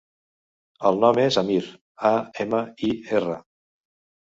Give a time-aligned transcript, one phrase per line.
[0.89, 1.59] El nom és Amir:
[2.11, 2.13] a,
[2.47, 3.39] ema, i, erra.